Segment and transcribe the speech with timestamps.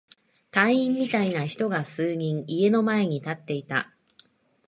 [0.49, 3.93] 隊員みたいな人が数人、家の前に立っていた。